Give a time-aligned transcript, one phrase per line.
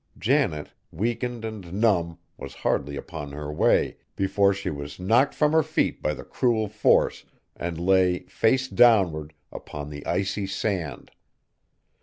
[0.17, 5.61] Janet, weakened and numb, was hardly upon her way, before she was knocked from her
[5.61, 7.23] feet by the cruel force
[7.55, 11.11] and lay, face downward, upon the icy sand!